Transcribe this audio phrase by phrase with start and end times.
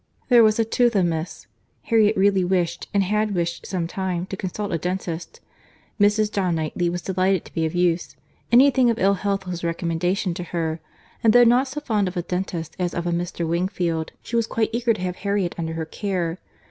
[0.29, 1.45] —There was a tooth amiss.
[1.83, 5.41] Harriet really wished, and had wished some time, to consult a dentist.
[5.99, 6.31] Mrs.
[6.31, 8.15] John Knightley was delighted to be of use;
[8.51, 12.17] any thing of ill health was a recommendation to her—and though not so fond of
[12.17, 13.47] a dentist as of a Mr.
[13.47, 16.39] Wingfield, she was quite eager to have Harriet under her care.